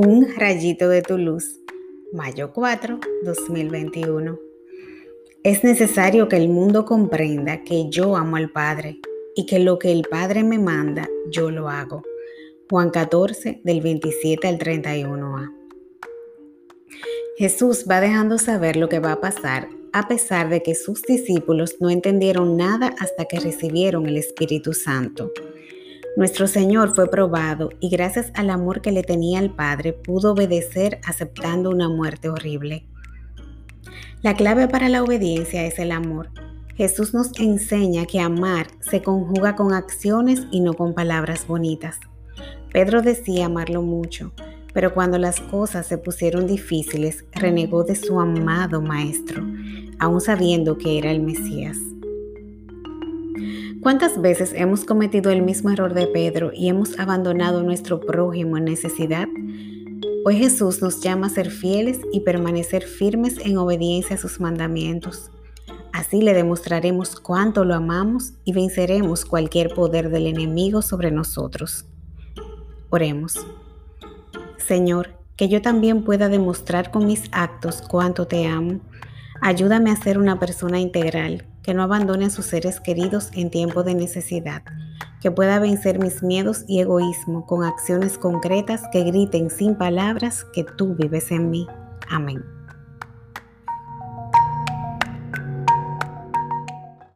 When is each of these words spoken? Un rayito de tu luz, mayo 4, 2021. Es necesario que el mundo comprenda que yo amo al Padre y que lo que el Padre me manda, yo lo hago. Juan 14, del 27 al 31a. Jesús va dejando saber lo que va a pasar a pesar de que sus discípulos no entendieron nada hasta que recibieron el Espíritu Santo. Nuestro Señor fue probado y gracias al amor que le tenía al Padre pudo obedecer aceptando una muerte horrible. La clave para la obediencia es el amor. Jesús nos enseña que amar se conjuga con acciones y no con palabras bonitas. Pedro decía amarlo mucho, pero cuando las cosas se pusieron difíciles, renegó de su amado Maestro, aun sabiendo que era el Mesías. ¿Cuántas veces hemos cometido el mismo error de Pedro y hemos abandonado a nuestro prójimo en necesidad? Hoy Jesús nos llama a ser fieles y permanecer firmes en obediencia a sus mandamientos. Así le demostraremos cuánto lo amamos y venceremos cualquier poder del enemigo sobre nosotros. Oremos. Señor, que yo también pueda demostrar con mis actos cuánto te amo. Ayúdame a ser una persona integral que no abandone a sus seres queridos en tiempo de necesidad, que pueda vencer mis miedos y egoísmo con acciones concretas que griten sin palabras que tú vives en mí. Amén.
Un 0.00 0.32
rayito 0.36 0.88
de 0.88 1.02
tu 1.02 1.18
luz, 1.18 1.58
mayo 2.12 2.52
4, 2.52 3.00
2021. 3.24 4.38
Es 5.42 5.64
necesario 5.64 6.28
que 6.28 6.36
el 6.36 6.48
mundo 6.48 6.84
comprenda 6.84 7.64
que 7.64 7.90
yo 7.90 8.14
amo 8.14 8.36
al 8.36 8.52
Padre 8.52 9.00
y 9.34 9.44
que 9.44 9.58
lo 9.58 9.80
que 9.80 9.90
el 9.90 10.04
Padre 10.08 10.44
me 10.44 10.60
manda, 10.60 11.08
yo 11.32 11.50
lo 11.50 11.68
hago. 11.68 12.04
Juan 12.70 12.90
14, 12.90 13.60
del 13.64 13.80
27 13.80 14.46
al 14.46 14.60
31a. 14.60 15.52
Jesús 17.36 17.84
va 17.90 18.00
dejando 18.00 18.38
saber 18.38 18.76
lo 18.76 18.88
que 18.88 19.00
va 19.00 19.10
a 19.10 19.20
pasar 19.20 19.68
a 19.92 20.06
pesar 20.06 20.48
de 20.48 20.62
que 20.62 20.76
sus 20.76 21.02
discípulos 21.02 21.74
no 21.80 21.90
entendieron 21.90 22.56
nada 22.56 22.94
hasta 23.00 23.24
que 23.24 23.40
recibieron 23.40 24.06
el 24.06 24.16
Espíritu 24.16 24.74
Santo. 24.74 25.32
Nuestro 26.18 26.48
Señor 26.48 26.96
fue 26.96 27.08
probado 27.08 27.70
y 27.78 27.90
gracias 27.90 28.32
al 28.34 28.50
amor 28.50 28.80
que 28.80 28.90
le 28.90 29.04
tenía 29.04 29.38
al 29.38 29.54
Padre 29.54 29.92
pudo 29.92 30.32
obedecer 30.32 30.98
aceptando 31.06 31.70
una 31.70 31.88
muerte 31.88 32.28
horrible. 32.28 32.84
La 34.20 34.34
clave 34.34 34.66
para 34.66 34.88
la 34.88 35.04
obediencia 35.04 35.64
es 35.64 35.78
el 35.78 35.92
amor. 35.92 36.30
Jesús 36.74 37.14
nos 37.14 37.38
enseña 37.38 38.04
que 38.04 38.18
amar 38.18 38.66
se 38.80 39.00
conjuga 39.00 39.54
con 39.54 39.72
acciones 39.72 40.42
y 40.50 40.58
no 40.58 40.74
con 40.74 40.92
palabras 40.92 41.46
bonitas. 41.46 42.00
Pedro 42.72 43.00
decía 43.00 43.46
amarlo 43.46 43.82
mucho, 43.82 44.32
pero 44.74 44.94
cuando 44.94 45.18
las 45.18 45.38
cosas 45.38 45.86
se 45.86 45.98
pusieron 45.98 46.48
difíciles, 46.48 47.26
renegó 47.30 47.84
de 47.84 47.94
su 47.94 48.18
amado 48.18 48.82
Maestro, 48.82 49.46
aun 50.00 50.20
sabiendo 50.20 50.78
que 50.78 50.98
era 50.98 51.12
el 51.12 51.22
Mesías. 51.22 51.76
¿Cuántas 53.82 54.20
veces 54.20 54.54
hemos 54.54 54.84
cometido 54.84 55.30
el 55.30 55.42
mismo 55.42 55.70
error 55.70 55.94
de 55.94 56.08
Pedro 56.08 56.50
y 56.52 56.68
hemos 56.68 56.98
abandonado 56.98 57.60
a 57.60 57.62
nuestro 57.62 58.00
prójimo 58.00 58.56
en 58.56 58.64
necesidad? 58.64 59.28
Hoy 60.24 60.36
Jesús 60.36 60.82
nos 60.82 61.00
llama 61.00 61.28
a 61.28 61.30
ser 61.30 61.50
fieles 61.50 62.00
y 62.12 62.20
permanecer 62.20 62.82
firmes 62.82 63.38
en 63.38 63.56
obediencia 63.56 64.16
a 64.16 64.18
sus 64.18 64.40
mandamientos. 64.40 65.30
Así 65.92 66.22
le 66.22 66.34
demostraremos 66.34 67.20
cuánto 67.20 67.64
lo 67.64 67.74
amamos 67.74 68.32
y 68.44 68.52
venceremos 68.52 69.24
cualquier 69.24 69.72
poder 69.72 70.10
del 70.10 70.26
enemigo 70.26 70.82
sobre 70.82 71.12
nosotros. 71.12 71.86
Oremos. 72.90 73.34
Señor, 74.56 75.10
que 75.36 75.48
yo 75.48 75.62
también 75.62 76.02
pueda 76.02 76.28
demostrar 76.28 76.90
con 76.90 77.06
mis 77.06 77.24
actos 77.30 77.80
cuánto 77.82 78.26
te 78.26 78.48
amo. 78.48 78.80
Ayúdame 79.40 79.92
a 79.92 79.96
ser 79.96 80.18
una 80.18 80.40
persona 80.40 80.80
integral 80.80 81.44
que 81.68 81.74
no 81.74 81.82
abandone 81.82 82.24
a 82.24 82.30
sus 82.30 82.46
seres 82.46 82.80
queridos 82.80 83.28
en 83.34 83.50
tiempo 83.50 83.82
de 83.82 83.94
necesidad, 83.94 84.62
que 85.20 85.30
pueda 85.30 85.58
vencer 85.58 85.98
mis 85.98 86.22
miedos 86.22 86.64
y 86.66 86.80
egoísmo 86.80 87.44
con 87.44 87.62
acciones 87.62 88.16
concretas 88.16 88.84
que 88.90 89.04
griten 89.04 89.50
sin 89.50 89.74
palabras 89.74 90.46
que 90.54 90.64
tú 90.64 90.94
vives 90.94 91.30
en 91.30 91.50
mí. 91.50 91.66
Amén. 92.08 92.57